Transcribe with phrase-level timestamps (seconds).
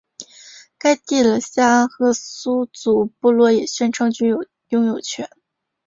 [0.79, 5.29] 该地的夏安河苏族部落也宣称具有拥有权。